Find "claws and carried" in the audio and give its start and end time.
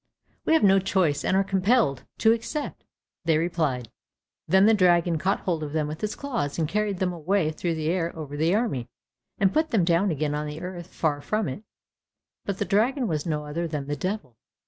6.15-6.97